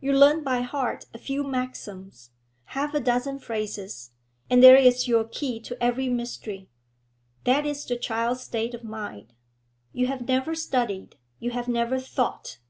[0.00, 2.30] You learn by heart a few maxims,
[2.72, 4.12] half a dozen phrases,
[4.48, 6.70] and there is your key to every mystery.
[7.44, 9.34] That is the child's state of mind.
[9.92, 12.60] You have never studied, you have never thought.